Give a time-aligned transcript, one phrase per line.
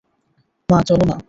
[0.69, 1.15] মা, চলো না।